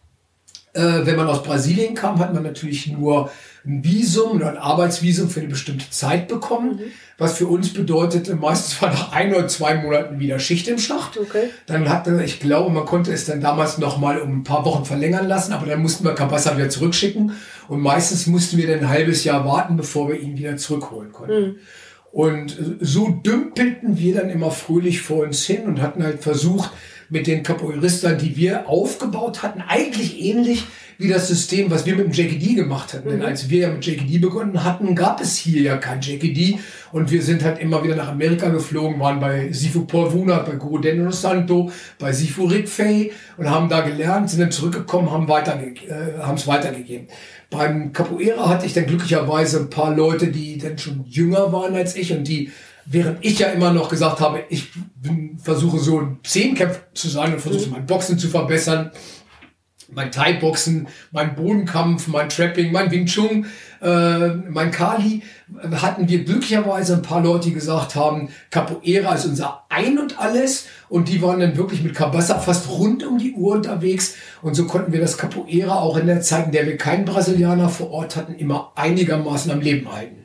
[0.73, 3.29] äh, wenn man aus Brasilien kam, hat man natürlich nur
[3.65, 6.91] ein Visum oder ein Arbeitsvisum für eine bestimmte Zeit bekommen, mhm.
[7.17, 11.17] was für uns bedeutete, meistens war nach ein oder zwei Monaten wieder Schicht im Schacht.
[11.19, 11.49] Okay.
[11.67, 14.85] Dann hatte, ich glaube, man konnte es dann damals noch mal um ein paar Wochen
[14.85, 17.33] verlängern lassen, aber dann mussten wir Cabassa wieder zurückschicken
[17.67, 21.41] und meistens mussten wir dann ein halbes Jahr warten, bevor wir ihn wieder zurückholen konnten.
[21.41, 21.55] Mhm.
[22.11, 26.71] Und so dümpelten wir dann immer fröhlich vor uns hin und hatten halt versucht,
[27.11, 30.63] mit den Capoeiristern, die wir aufgebaut hatten, eigentlich ähnlich
[30.97, 33.09] wie das System, was wir mit dem JKD gemacht hatten.
[33.09, 33.11] Mhm.
[33.11, 36.59] Denn als wir ja mit JKD begonnen hatten, gab es hier ja kein JKD
[36.93, 40.55] und wir sind halt immer wieder nach Amerika geflogen, waren bei Sifu Paul Wunert, bei
[40.55, 41.69] Guru Deno Santo,
[41.99, 46.35] bei Sifu Rick Fay und haben da gelernt, sind dann zurückgekommen, haben weiterge äh, haben
[46.35, 47.07] es weitergegeben.
[47.49, 51.97] Beim Capoeira hatte ich dann glücklicherweise ein paar Leute, die dann schon jünger waren als
[51.97, 52.51] ich und die
[52.91, 57.33] Während ich ja immer noch gesagt habe, ich bin, versuche so ein Zehnkämpfer zu sein
[57.33, 57.71] und versuche mhm.
[57.71, 58.91] mein Boxen zu verbessern,
[59.93, 63.45] mein Thai-Boxen, mein Bodenkampf, mein Trapping, mein Wing Chun,
[63.81, 65.21] äh, mein Kali,
[65.73, 70.67] hatten wir glücklicherweise ein paar Leute, die gesagt haben, Capoeira ist unser Ein und Alles
[70.89, 74.65] und die waren dann wirklich mit Cabassa fast rund um die Uhr unterwegs und so
[74.65, 78.17] konnten wir das Capoeira auch in der Zeit, in der wir keinen Brasilianer vor Ort
[78.17, 80.21] hatten, immer einigermaßen am Leben halten.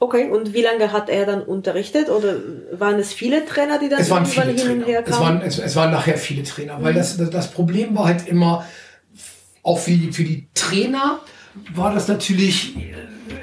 [0.00, 2.08] Okay, und wie lange hat er dann unterrichtet?
[2.08, 2.36] Oder
[2.72, 5.12] waren es viele Trainer, die dann es waren viele hin und her kamen?
[5.12, 6.98] Es waren, es, es waren nachher viele Trainer, weil mhm.
[6.98, 8.64] das, das Problem war halt immer,
[9.64, 11.20] auch für die, für die Trainer
[11.74, 12.94] war das natürlich äh,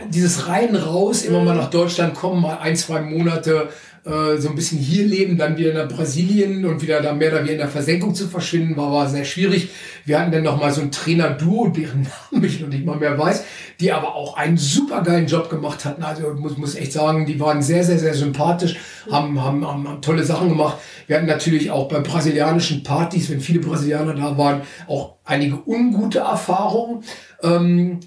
[0.09, 3.69] dieses rein raus, immer mal nach Deutschland kommen, mal ein, zwei Monate
[4.05, 7.39] äh, so ein bisschen hier leben, dann wieder nach Brasilien und wieder da mehr oder
[7.39, 9.69] weniger in der Versenkung zu verschwinden, war, war sehr schwierig.
[10.05, 13.17] Wir hatten dann noch mal so ein Trainer-Duo, deren Namen ich noch nicht mal mehr
[13.17, 13.43] weiß,
[13.79, 16.03] die aber auch einen super geilen Job gemacht hatten.
[16.03, 18.77] Also muss, muss echt sagen, die waren sehr, sehr, sehr sympathisch,
[19.09, 20.77] haben, haben, haben, haben tolle Sachen gemacht.
[21.07, 26.19] Wir hatten natürlich auch bei brasilianischen Partys, wenn viele Brasilianer da waren, auch einige ungute
[26.19, 27.03] Erfahrungen.
[27.41, 27.99] Ähm,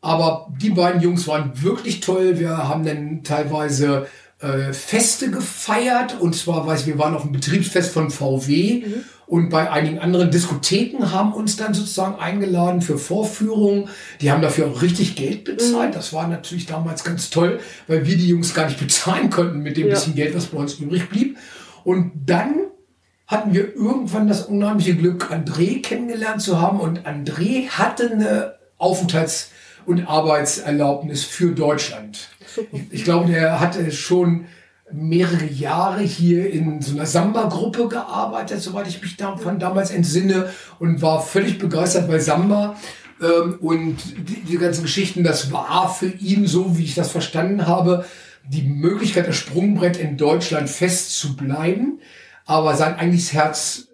[0.00, 2.38] aber die beiden Jungs waren wirklich toll.
[2.38, 4.06] Wir haben dann teilweise
[4.40, 6.20] äh, Feste gefeiert.
[6.20, 9.04] Und zwar, weiß ich, wir waren auf dem Betriebsfest von VW mhm.
[9.26, 13.88] und bei einigen anderen Diskotheken haben uns dann sozusagen eingeladen für Vorführungen.
[14.20, 15.90] Die haben dafür auch richtig Geld bezahlt.
[15.90, 15.94] Mhm.
[15.94, 19.76] Das war natürlich damals ganz toll, weil wir die Jungs gar nicht bezahlen konnten mit
[19.76, 19.94] dem ja.
[19.94, 21.36] bisschen Geld, was bei uns übrig blieb.
[21.84, 22.54] Und dann
[23.26, 26.80] hatten wir irgendwann das unheimliche Glück, André kennengelernt zu haben.
[26.80, 29.48] Und André hatte eine Aufenthalts-
[29.88, 32.28] und Arbeitserlaubnis für Deutschland.
[32.72, 34.44] Ich, ich glaube, der hatte schon
[34.92, 41.00] mehrere Jahre hier in so einer Samba-Gruppe gearbeitet, soweit ich mich davon damals entsinne und
[41.00, 42.76] war völlig begeistert bei Samba.
[43.22, 43.96] Ähm, und
[44.28, 48.04] die, die ganzen Geschichten, das war für ihn so, wie ich das verstanden habe,
[48.46, 52.00] die Möglichkeit, das Sprungbrett in Deutschland fest zu bleiben.
[52.44, 53.88] Aber sein eigentliches Herz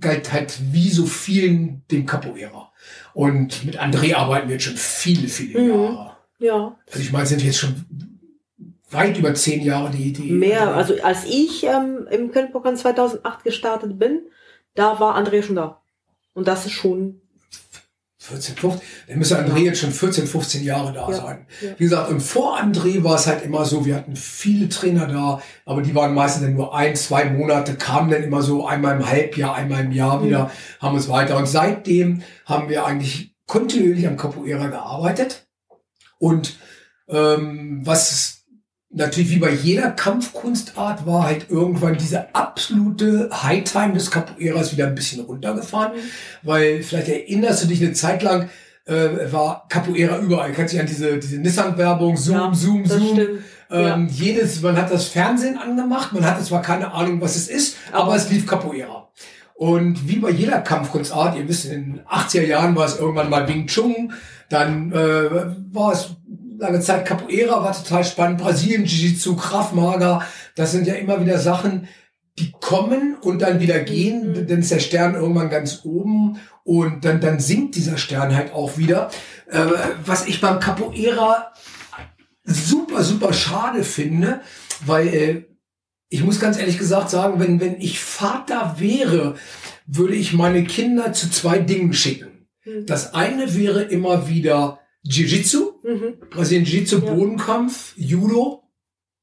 [0.00, 2.71] galt halt wie so vielen dem Capoeira.
[3.14, 5.70] Und mit André arbeiten wir jetzt schon viele, viele mhm.
[5.70, 6.16] Jahre.
[6.38, 6.76] Ja.
[6.86, 7.86] Also ich meine, sind jetzt schon
[8.90, 10.32] weit über zehn Jahre die Idee.
[10.32, 14.22] Mehr, also als ich ähm, im Köln-Pokal 2008 gestartet bin,
[14.74, 15.80] da war André schon da.
[16.34, 17.21] Und das ist schon
[18.22, 21.46] 14, 15, dann müsste André jetzt schon 14, 15 Jahre da ja, sein.
[21.60, 21.70] Ja.
[21.76, 25.42] Wie gesagt, im Vor André war es halt immer so, wir hatten viele Trainer da,
[25.66, 29.08] aber die waren meistens dann nur ein, zwei Monate, kamen dann immer so einmal im
[29.08, 30.26] Halbjahr, einmal im Jahr mhm.
[30.26, 31.36] wieder, haben es weiter.
[31.36, 35.48] Und seitdem haben wir eigentlich kontinuierlich am Capoeira gearbeitet.
[36.18, 36.58] Und
[37.08, 38.41] ähm, was
[38.92, 44.94] natürlich wie bei jeder Kampfkunstart war halt irgendwann diese absolute High-Time des Capoeiras wieder ein
[44.94, 46.00] bisschen runtergefahren, mhm.
[46.42, 48.50] weil vielleicht erinnerst du dich eine Zeit lang,
[48.84, 50.52] äh, war Capoeira überall.
[50.52, 53.18] Kannst du dich an diese, diese Nissan-Werbung, Zoom, ja, Zoom, Zoom.
[53.18, 53.38] Ähm,
[53.70, 54.06] ja.
[54.08, 58.04] Jedes, man hat das Fernsehen angemacht, man hatte zwar keine Ahnung, was es ist, aber,
[58.04, 59.08] aber es lief Capoeira.
[59.54, 63.46] Und wie bei jeder Kampfkunstart, ihr wisst, in den 80er Jahren war es irgendwann mal
[63.46, 64.12] Wing Chun,
[64.48, 65.30] dann äh,
[65.72, 66.16] war es
[66.62, 71.38] lange Zeit Capoeira war total spannend, Brasilien, Jiu-Jitsu, Krav Maga, das sind ja immer wieder
[71.38, 71.88] Sachen,
[72.38, 74.46] die kommen und dann wieder gehen, mhm.
[74.46, 78.78] dann ist der Stern irgendwann ganz oben und dann, dann sinkt dieser Stern halt auch
[78.78, 79.10] wieder.
[79.50, 79.66] Äh,
[80.06, 81.52] was ich beim Capoeira
[82.44, 84.40] super, super schade finde,
[84.86, 85.44] weil äh,
[86.08, 89.34] ich muss ganz ehrlich gesagt sagen, wenn, wenn ich Vater wäre,
[89.86, 92.46] würde ich meine Kinder zu zwei Dingen schicken.
[92.64, 92.86] Mhm.
[92.86, 96.14] Das eine wäre immer wieder Jiu-Jitsu, mhm.
[96.30, 97.12] Brasilien Jiu-Jitsu, ja.
[97.12, 98.62] Bodenkampf, Judo,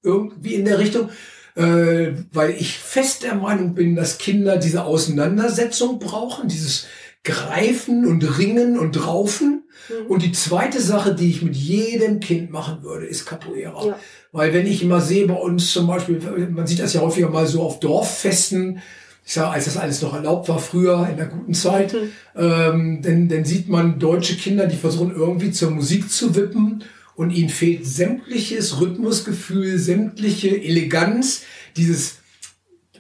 [0.04, 1.10] irgendwie in der Richtung,
[1.56, 6.88] äh, weil ich fest der Meinung bin, dass Kinder diese Auseinandersetzung brauchen, dieses
[7.24, 9.63] Greifen und Ringen und Raufen.
[9.89, 10.08] Mhm.
[10.08, 13.86] Und die zweite Sache, die ich mit jedem Kind machen würde, ist Capoeira.
[13.86, 14.00] Ja.
[14.32, 16.19] Weil wenn ich immer sehe bei uns zum Beispiel,
[16.52, 18.82] man sieht das ja häufiger mal so auf Dorffesten,
[19.30, 22.10] ich sage, als das alles noch erlaubt war früher, in der guten Zeit, mhm.
[22.36, 27.30] ähm, denn, dann sieht man deutsche Kinder, die versuchen irgendwie zur Musik zu wippen und
[27.30, 31.44] ihnen fehlt sämtliches Rhythmusgefühl, sämtliche Eleganz,
[31.78, 32.15] dieses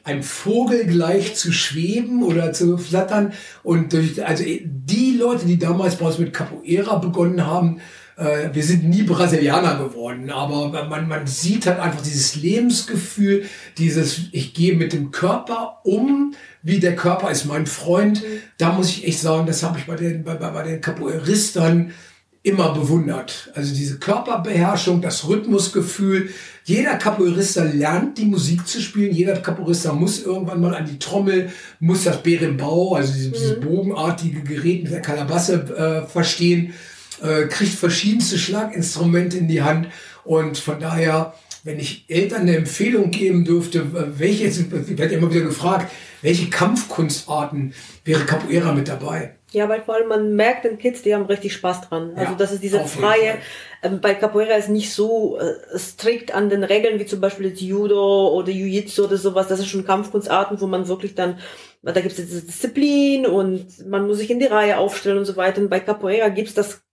[0.03, 3.33] ein Vogel gleich zu schweben oder zu flattern.
[3.63, 7.81] Und durch, also die Leute, die damals bei uns mit Capoeira begonnen haben,
[8.19, 13.45] äh, wir sind nie Brasilianer geworden, aber man, man sieht halt einfach dieses Lebensgefühl,
[13.77, 18.21] dieses, ich gehe mit dem Körper um, wie der Körper ist mein Freund.
[18.21, 18.39] Mhm.
[18.57, 21.93] Da muss ich echt sagen, das habe ich bei den, bei, bei den Capoeiristern
[22.43, 23.51] immer bewundert.
[23.55, 26.29] Also diese Körperbeherrschung, das Rhythmusgefühl.
[26.63, 29.13] Jeder Capoeirista lernt die Musik zu spielen.
[29.13, 33.33] Jeder Capoeirista muss irgendwann mal an die Trommel, muss das Berimbau, also dieses, mhm.
[33.33, 36.73] dieses bogenartige Gerät mit der Kalabasse äh, verstehen
[37.21, 39.87] äh, kriegt verschiedenste Schlaginstrumente in die Hand
[40.23, 45.45] und von daher, wenn ich Eltern eine Empfehlung geben dürfte, welche, ich werde immer wieder
[45.45, 47.73] gefragt, welche Kampfkunstarten
[48.05, 49.35] wäre Capoeira mit dabei?
[49.51, 52.11] Ja, weil vor allem man merkt den Kids, die haben richtig Spaß dran.
[52.15, 53.39] Also ja, das ist diese freie,
[53.81, 57.59] ähm, bei Capoeira ist nicht so äh, strikt an den Regeln wie zum Beispiel das
[57.59, 59.47] Judo oder Jiu-Jitsu oder sowas.
[59.47, 61.39] Das ist schon Kampfkunstarten, wo man wirklich dann,
[61.81, 65.35] da gibt es diese Disziplin und man muss sich in die Reihe aufstellen und so
[65.35, 65.61] weiter.
[65.61, 66.83] Und bei Capoeira gibt's das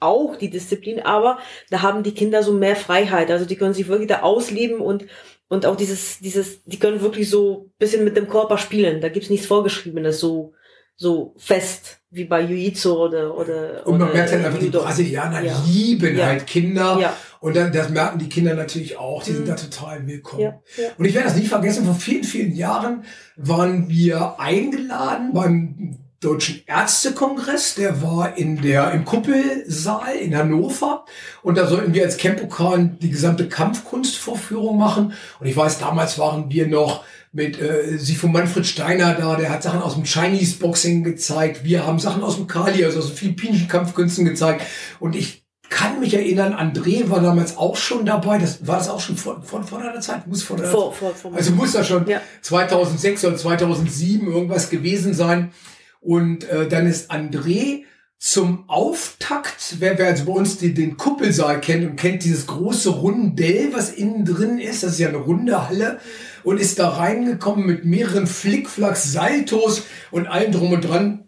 [0.00, 1.38] auch die Disziplin, aber
[1.70, 3.30] da haben die Kinder so mehr Freiheit.
[3.30, 5.06] Also die können sich wirklich da ausleben und
[5.48, 9.00] und auch dieses, dieses, die können wirklich so bisschen mit dem Körper spielen.
[9.00, 10.54] Da gibt's nichts Vorgeschriebenes, so,
[10.96, 13.86] so fest wie bei Jiu-Jitsu oder, oder.
[13.86, 15.62] Und man merkt halt einfach, die Brasilianer ja.
[15.66, 16.26] lieben ja.
[16.26, 16.98] halt Kinder.
[17.00, 17.16] Ja.
[17.38, 19.22] Und dann, das merken die Kinder natürlich auch.
[19.22, 19.36] Die mhm.
[19.36, 20.54] sind da total willkommen.
[20.98, 23.04] Und ich werde das nie vergessen, vor vielen, vielen Jahren
[23.36, 31.04] waren wir eingeladen beim Deutschen Ärztekongress, der war in der, im Kuppelsaal in Hannover.
[31.42, 35.12] Und da sollten wir als Campokan die gesamte Kampfkunstvorführung machen.
[35.38, 39.50] Und ich weiß, damals waren wir noch mit äh, sie von Manfred Steiner da, der
[39.50, 41.62] hat Sachen aus dem Chinese Boxing gezeigt.
[41.62, 44.62] Wir haben Sachen aus dem Kali, also aus den philippinischen Kampfkünsten gezeigt.
[44.98, 48.38] Und ich kann mich erinnern, André war damals auch schon dabei.
[48.38, 51.14] Das war das auch schon vor, vor, vor der Zeit, muss vor der vor, vor,
[51.14, 52.20] vor Also muss das schon ja.
[52.42, 55.52] 2006 oder 2007 irgendwas gewesen sein.
[56.00, 57.84] Und äh, dann ist André
[58.18, 62.90] zum Auftakt, wer, wer also bei uns die, den Kuppelsaal kennt und kennt dieses große
[62.90, 66.00] Rundell, was innen drin ist, das ist ja eine runde Halle,
[66.42, 71.24] und ist da reingekommen mit mehreren Flickflacks, Saltos und allem drum und dran.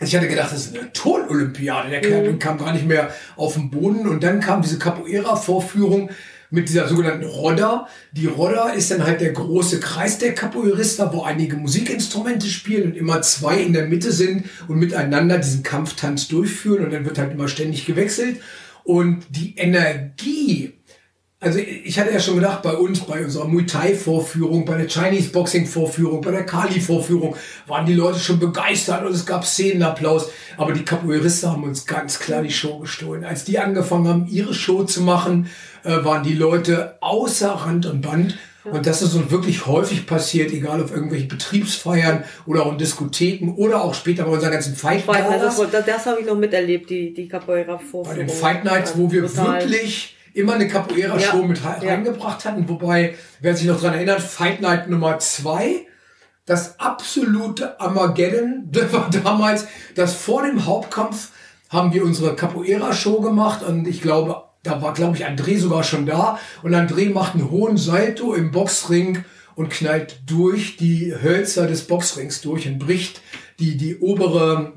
[0.00, 1.90] Ich hatte gedacht, das ist eine Tonolympiade.
[1.90, 2.38] Der Kerl mhm.
[2.38, 4.06] kam gar nicht mehr auf den Boden.
[4.06, 6.10] Und dann kam diese Capoeira-Vorführung
[6.50, 7.88] mit dieser sogenannten Rodda.
[8.12, 12.96] Die Rodda ist dann halt der große Kreis der Capoeirista, wo einige Musikinstrumente spielen und
[12.96, 17.32] immer zwei in der Mitte sind und miteinander diesen Kampftanz durchführen und dann wird halt
[17.32, 18.40] immer ständig gewechselt.
[18.84, 20.74] Und die Energie,
[21.46, 24.88] also ich hatte ja schon gedacht, bei uns, bei unserer Muay Thai Vorführung, bei der
[24.88, 29.46] Chinese Boxing Vorführung, bei der Kali Vorführung, waren die Leute schon begeistert und es gab
[29.46, 30.30] Szenenapplaus.
[30.56, 33.24] Aber die Capoeiristen haben uns ganz klar die Show gestohlen.
[33.24, 35.48] Als die angefangen haben, ihre Show zu machen,
[35.84, 38.36] äh, waren die Leute außer Rand und Band.
[38.64, 43.54] Und das ist uns wirklich häufig passiert, egal auf irgendwelchen Betriebsfeiern oder auch in Diskotheken
[43.56, 45.56] oder auch später bei unseren ganzen Fight Nights.
[45.70, 48.04] Das, das habe ich noch miterlebt, die, die Capoeira-Vorführung.
[48.04, 49.60] Bei den Fight Nights, wo wir Total.
[49.60, 51.46] wirklich immer eine Capoeira-Show ja.
[51.46, 52.68] mit reingebracht hatten.
[52.68, 55.86] Wobei, wer sich noch dran erinnert, Fight Night Nummer zwei,
[56.44, 61.30] das absolute Armageddon, das war damals, das vor dem Hauptkampf
[61.70, 66.06] haben wir unsere Capoeira-Show gemacht und ich glaube, da war, glaube ich, André sogar schon
[66.06, 71.86] da und André macht einen hohen Salto im Boxring und knallt durch die Hölzer des
[71.86, 73.22] Boxrings durch und bricht
[73.58, 74.74] die, die obere,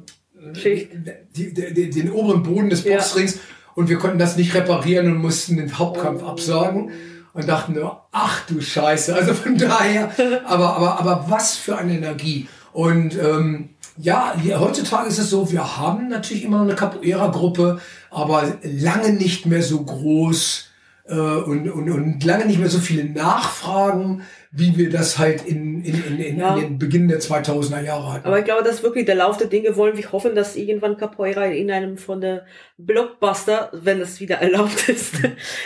[0.53, 0.91] Schicht.
[1.35, 3.41] Die, die, den oberen Boden des Boxrings ja
[3.75, 6.91] und wir konnten das nicht reparieren und mussten den Hauptkampf absagen
[7.33, 9.15] und dachten nur, ach du Scheiße.
[9.15, 10.11] Also von daher,
[10.45, 12.47] aber, aber, aber was für eine Energie.
[12.73, 17.79] Und ähm, ja, heutzutage ist es so, wir haben natürlich immer noch eine Capoeira-Gruppe,
[18.11, 20.69] aber lange nicht mehr so groß
[21.07, 25.83] äh, und, und, und lange nicht mehr so viele Nachfragen wie wir das halt in,
[25.83, 26.55] in, in, in, ja.
[26.55, 28.25] in den Beginn der 2000er Jahre hatten.
[28.25, 29.75] Aber ich glaube, das ist wirklich der Lauf der Dinge.
[29.75, 34.89] Wollen wir hoffen, dass irgendwann Capoeira in einem von der Blockbuster, wenn es wieder erlaubt
[34.89, 35.15] ist,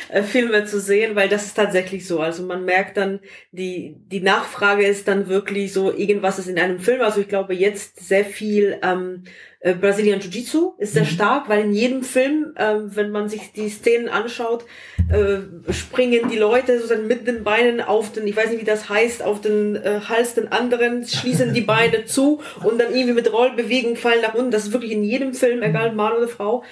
[0.10, 2.20] äh, Filme zu sehen, weil das ist tatsächlich so.
[2.20, 3.22] Also man merkt dann,
[3.54, 7.02] die, die Nachfrage ist dann wirklich so, irgendwas ist in einem Film.
[7.02, 9.24] Also ich glaube jetzt sehr viel ähm,
[9.64, 11.08] äh, Brazilian Jiu-Jitsu ist sehr mhm.
[11.08, 14.66] stark, weil in jedem Film, äh, wenn man sich die Szenen anschaut,
[15.10, 18.90] äh, springen die Leute sozusagen mit den Beinen auf den, ich weiß nicht wie das
[18.90, 23.32] heißt, auf den äh, Hals den anderen, schließen die Beine zu und dann irgendwie mit
[23.32, 24.52] Rollbewegung fallen nach unten.
[24.52, 26.64] Das ist wirklich in jedem Film, egal Mann oder Frau.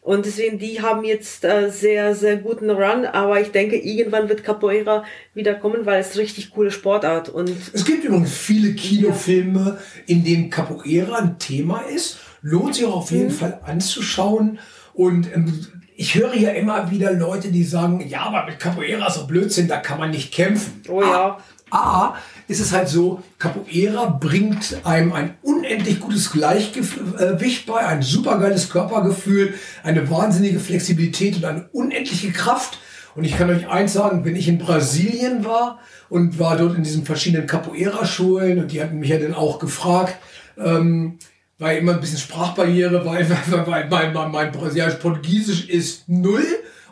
[0.00, 4.42] Und deswegen, die haben jetzt äh, sehr, sehr guten Run, aber ich denke, irgendwann wird
[4.42, 7.52] Capoeira wieder kommen, weil es richtig coole Sportart und.
[7.74, 13.10] Es gibt übrigens viele Kinofilme, in denen Capoeira ein Thema ist lohnt sich auch auf
[13.10, 13.32] jeden mhm.
[13.32, 14.58] Fall anzuschauen.
[14.94, 19.14] Und ähm, ich höre ja immer wieder Leute, die sagen, ja, aber mit Capoeira ist
[19.14, 20.82] so Blödsinn, da kann man nicht kämpfen.
[20.88, 21.38] Oh ja.
[21.70, 22.14] A,
[22.46, 29.54] ist es halt so, Capoeira bringt einem ein unendlich gutes Gleichgewicht bei, ein supergeiles Körpergefühl,
[29.82, 32.78] eine wahnsinnige Flexibilität und eine unendliche Kraft.
[33.14, 36.84] Und ich kann euch eins sagen, wenn ich in Brasilien war und war dort in
[36.84, 40.16] diesen verschiedenen Capoeira-Schulen und die hatten mich ja dann auch gefragt,
[40.56, 41.18] ähm,
[41.58, 46.44] weil immer ein bisschen Sprachbarriere, weil, weil, weil, weil mein, mein Brasilianisch-Portugiesisch ist null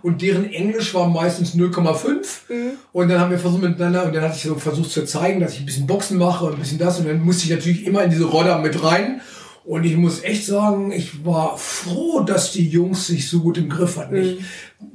[0.03, 2.07] und deren Englisch war meistens 0,5.
[2.49, 2.73] Mhm.
[2.93, 5.55] Und dann haben wir versucht miteinander, und dann hatte ich so versucht zu zeigen, dass
[5.55, 7.01] ich ein bisschen Boxen mache und ein bisschen das.
[7.01, 9.21] Und dann musste ich natürlich immer in diese Roller mit rein.
[9.65, 13.69] Und ich muss echt sagen, ich war froh, dass die Jungs sich so gut im
[13.69, 14.15] Griff hatten.
[14.15, 14.39] Mhm.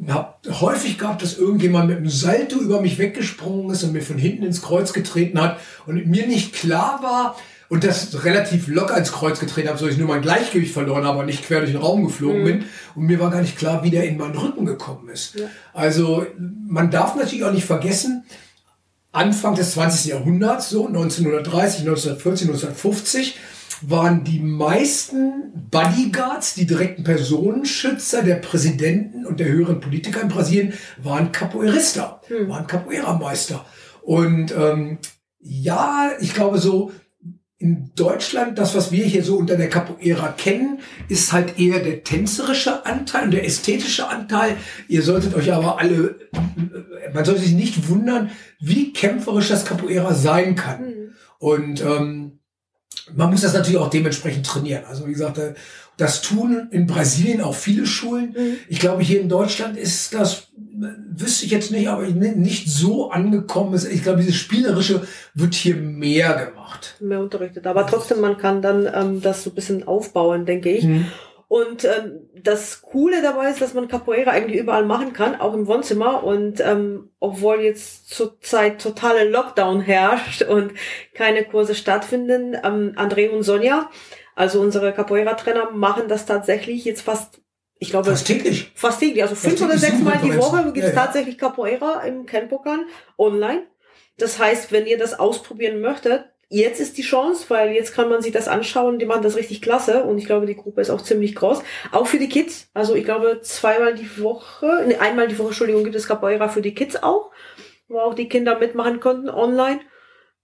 [0.06, 4.02] Ich habe häufig gehabt, dass irgendjemand mit einem Salto über mich weggesprungen ist und mir
[4.02, 7.36] von hinten ins Kreuz getreten hat und mir nicht klar war,
[7.72, 11.20] und das relativ locker ins Kreuz getreten habe, so ich nur mein Gleichgewicht verloren habe
[11.20, 12.46] und nicht quer durch den Raum geflogen mhm.
[12.46, 12.66] bin.
[12.96, 15.36] Und mir war gar nicht klar, wie der in meinen Rücken gekommen ist.
[15.36, 15.46] Ja.
[15.74, 18.26] Also man darf natürlich auch nicht vergessen,
[19.14, 20.12] Anfang des 20.
[20.12, 23.38] Jahrhunderts, so 1930, 1940, 1950,
[23.84, 30.74] waren die meisten Bodyguards, die direkten Personenschützer der Präsidenten und der höheren Politiker in Brasilien,
[31.02, 32.50] waren Capoeirista, hm.
[32.50, 33.66] waren Capoeira-Meister.
[34.02, 34.98] Und ähm,
[35.40, 36.92] ja, ich glaube so,
[37.62, 42.04] in Deutschland, das, was wir hier so unter der Capoeira kennen, ist halt eher der
[42.04, 44.58] tänzerische Anteil und der ästhetische Anteil.
[44.88, 46.16] Ihr solltet euch aber alle,
[47.14, 50.82] man sollte sich nicht wundern, wie kämpferisch das Capoeira sein kann.
[50.82, 51.14] Mhm.
[51.38, 52.40] Und ähm,
[53.16, 54.86] man muss das natürlich auch dementsprechend trainieren.
[54.86, 55.54] Also wie gesagt, äh,
[55.98, 58.36] das tun in Brasilien auch viele Schulen.
[58.36, 58.56] Mhm.
[58.70, 60.48] Ich glaube, hier in Deutschland ist das,
[61.16, 63.80] wüsste ich jetzt nicht, aber nicht so angekommen.
[63.92, 66.96] Ich glaube, dieses Spielerische wird hier mehr gemacht.
[67.00, 67.68] Mehr unterrichtet.
[67.68, 70.84] Aber trotzdem, man kann dann ähm, das so ein bisschen aufbauen, denke ich.
[70.84, 71.08] Mhm.
[71.52, 75.68] Und ähm, das Coole dabei ist, dass man Capoeira eigentlich überall machen kann, auch im
[75.68, 76.24] Wohnzimmer.
[76.24, 80.72] Und ähm, obwohl jetzt zurzeit totale Lockdown herrscht und
[81.14, 83.90] keine Kurse stattfinden, ähm, André und Sonja,
[84.34, 87.41] also unsere Capoeira-Trainer, machen das tatsächlich jetzt fast
[87.82, 88.72] ich glaube, fast täglich.
[88.76, 89.24] Fast täglich.
[89.24, 91.04] Also fünf oder sechs Mal die Woche gibt es ja, ja.
[91.04, 92.86] tatsächlich Capoeira im Kenpokan
[93.18, 93.64] online.
[94.18, 98.22] Das heißt, wenn ihr das ausprobieren möchtet, jetzt ist die Chance, weil jetzt kann man
[98.22, 101.02] sich das anschauen, die machen das richtig klasse und ich glaube, die Gruppe ist auch
[101.02, 101.64] ziemlich groß.
[101.92, 102.70] Auch für die Kids.
[102.76, 106.62] Also ich glaube, zweimal die Woche, ne, einmal die Woche, Entschuldigung, gibt es Capoeira für
[106.62, 107.32] die Kids auch,
[107.88, 109.80] wo auch die Kinder mitmachen konnten online.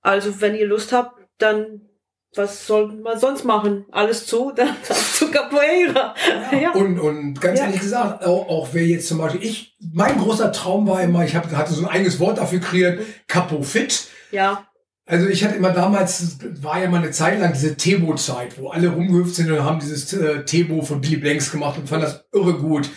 [0.01, 1.88] Also wenn ihr Lust habt, dann
[2.36, 3.86] was soll man sonst machen?
[3.91, 6.13] Alles zu, dann zu Capoeira.
[6.51, 6.71] Ja.
[6.73, 7.65] Und, und ganz ja.
[7.65, 11.36] ehrlich gesagt, auch, auch wer jetzt zum Beispiel, ich, mein großer Traum war immer, ich
[11.36, 14.07] hab, hatte so ein eigenes Wort dafür kreiert, Capo Fit.
[14.32, 14.67] Ja.
[15.05, 18.89] Also ich hatte immer damals, war ja mal eine Zeit lang diese Tebo-Zeit, wo alle
[18.89, 22.55] rumgehüpft sind und haben dieses äh, Tebo von Billy Blanks gemacht und fand das irre
[22.55, 22.89] gut.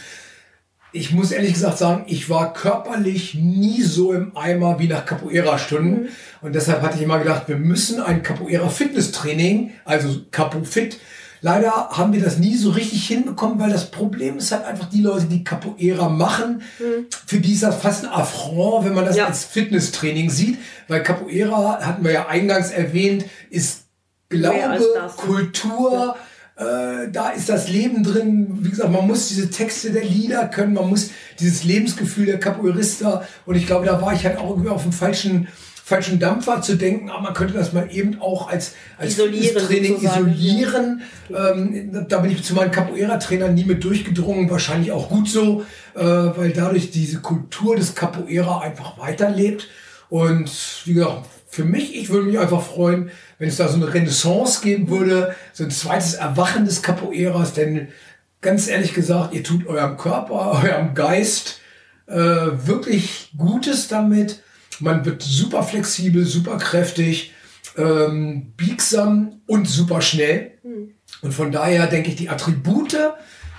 [0.93, 6.03] Ich muss ehrlich gesagt sagen, ich war körperlich nie so im Eimer wie nach Capoeira-Stunden.
[6.03, 6.09] Mhm.
[6.43, 10.99] Und deshalb hatte ich immer gedacht, wir müssen ein Capoeira-Fitness-Training, also Capo Fit,
[11.43, 15.01] Leider haben wir das nie so richtig hinbekommen, weil das Problem ist halt einfach die
[15.01, 17.07] Leute, die Capoeira machen, mhm.
[17.27, 19.25] für die ist das fast ein Affront, wenn man das ja.
[19.25, 23.85] als Fitnesstraining sieht, weil Capoeira, hatten wir ja eingangs erwähnt, ist
[24.31, 25.11] Glaube, ne?
[25.17, 26.17] Kultur, ja.
[26.61, 28.59] Äh, da ist das Leben drin.
[28.61, 33.27] Wie gesagt, man muss diese Texte der Lieder können, man muss dieses Lebensgefühl der Capoeirista
[33.47, 35.49] und ich glaube, da war ich halt auch irgendwie auf dem falschen
[35.83, 39.97] falschen Dampfer zu denken, aber man könnte das mal eben auch als, als isolieren, Training
[40.01, 41.03] isolieren.
[41.29, 41.51] Ja.
[41.51, 45.65] Ähm, da bin ich zu meinen Capoeira-Trainern nie mit durchgedrungen, wahrscheinlich auch gut so,
[45.97, 49.67] äh, weil dadurch diese Kultur des Capoeira einfach weiterlebt.
[50.09, 50.49] Und
[50.85, 54.61] wie gesagt, für mich, ich würde mich einfach freuen, wenn es da so eine Renaissance
[54.61, 57.89] geben würde, so ein zweites Erwachen des Capoeiras, denn
[58.41, 61.59] ganz ehrlich gesagt, ihr tut eurem Körper, eurem Geist
[62.07, 64.41] äh, wirklich Gutes damit
[64.81, 67.33] man wird super flexibel, super kräftig,
[67.77, 70.53] ähm, biegsam und super schnell.
[70.63, 70.95] Mhm.
[71.23, 72.97] Und von daher denke ich, die Attribute,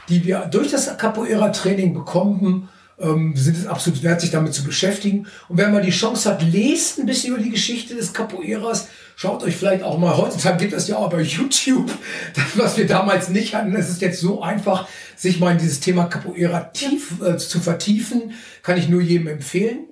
[0.09, 2.69] die wir durch das Capoeira-Training bekommen,
[3.01, 5.27] ähm, sind es absolut wert, sich damit zu beschäftigen.
[5.49, 9.43] Und wenn man die Chance hat, lest ein bisschen über die Geschichte des Capoeiras, schaut
[9.43, 11.91] euch vielleicht auch mal, heutzutage gibt es ja auch bei YouTube,
[12.33, 13.75] das, was wir damals nicht hatten.
[13.75, 18.33] Es ist jetzt so einfach, sich mal in dieses Thema Capoeira tief äh, zu vertiefen,
[18.63, 19.87] kann ich nur jedem empfehlen.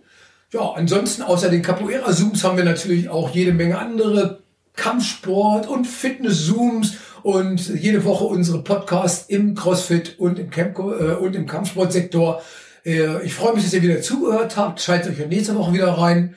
[0.52, 4.40] Ja, ansonsten außer den Capoeira-Zooms haben wir natürlich auch jede Menge andere
[4.76, 11.36] Kampfsport und Fitness-Zooms und jede Woche unsere Podcasts im CrossFit und im, Camp äh, und
[11.36, 12.42] im Kampfsportsektor.
[12.90, 14.82] Äh, ich freue mich, dass ihr wieder zugehört habt.
[14.82, 16.36] Schaltet euch nächste Woche wieder rein.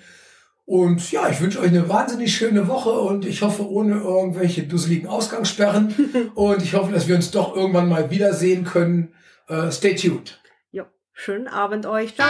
[0.65, 5.09] Und ja, ich wünsche euch eine wahnsinnig schöne Woche und ich hoffe ohne irgendwelche dusseligen
[5.09, 6.31] Ausgangssperren.
[6.35, 9.15] und ich hoffe, dass wir uns doch irgendwann mal wiedersehen können.
[9.51, 10.41] Uh, stay tuned.
[10.71, 12.15] Ja, schönen Abend euch.
[12.15, 12.29] Ciao.